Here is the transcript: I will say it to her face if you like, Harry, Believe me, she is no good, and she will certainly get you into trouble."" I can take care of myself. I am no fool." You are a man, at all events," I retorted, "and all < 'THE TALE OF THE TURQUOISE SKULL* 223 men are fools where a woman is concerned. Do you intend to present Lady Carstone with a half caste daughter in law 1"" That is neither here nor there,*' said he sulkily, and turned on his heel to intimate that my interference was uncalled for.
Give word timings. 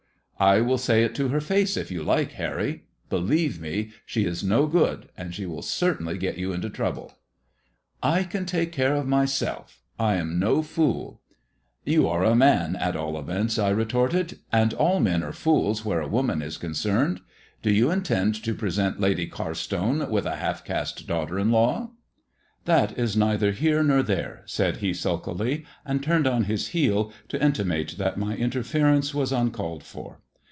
I 0.51 0.59
will 0.59 0.79
say 0.79 1.03
it 1.03 1.13
to 1.17 1.27
her 1.27 1.39
face 1.39 1.77
if 1.77 1.91
you 1.91 2.01
like, 2.01 2.31
Harry, 2.31 2.85
Believe 3.11 3.61
me, 3.61 3.91
she 4.07 4.25
is 4.25 4.43
no 4.43 4.65
good, 4.65 5.07
and 5.15 5.35
she 5.35 5.45
will 5.45 5.61
certainly 5.61 6.17
get 6.17 6.39
you 6.39 6.51
into 6.51 6.67
trouble."" 6.67 7.13
I 8.17 8.23
can 8.23 8.47
take 8.47 8.71
care 8.71 8.95
of 8.95 9.07
myself. 9.07 9.83
I 9.99 10.15
am 10.15 10.39
no 10.39 10.63
fool." 10.63 11.21
You 11.85 12.07
are 12.07 12.23
a 12.23 12.35
man, 12.35 12.75
at 12.75 12.95
all 12.95 13.19
events," 13.19 13.59
I 13.59 13.69
retorted, 13.69 14.39
"and 14.51 14.73
all 14.73 14.97
< 14.99 14.99
'THE 14.99 15.09
TALE 15.11 15.15
OF 15.19 15.21
THE 15.21 15.25
TURQUOISE 15.27 15.37
SKULL* 15.37 15.75
223 15.83 15.93
men 15.93 16.01
are 16.01 16.01
fools 16.01 16.01
where 16.01 16.01
a 16.01 16.07
woman 16.07 16.41
is 16.41 16.57
concerned. 16.57 17.21
Do 17.61 17.71
you 17.71 17.91
intend 17.91 18.43
to 18.43 18.55
present 18.55 18.99
Lady 18.99 19.27
Carstone 19.27 20.09
with 20.09 20.25
a 20.25 20.37
half 20.37 20.65
caste 20.65 21.05
daughter 21.07 21.37
in 21.37 21.51
law 21.51 21.81
1"" 21.85 21.89
That 22.65 22.97
is 22.97 23.15
neither 23.15 23.51
here 23.51 23.83
nor 23.83 24.01
there,*' 24.01 24.41
said 24.47 24.77
he 24.77 24.91
sulkily, 24.95 25.65
and 25.85 26.01
turned 26.01 26.25
on 26.25 26.45
his 26.45 26.69
heel 26.69 27.13
to 27.29 27.39
intimate 27.39 27.93
that 27.99 28.17
my 28.17 28.35
interference 28.35 29.13
was 29.13 29.31
uncalled 29.31 29.83
for. 29.83 30.19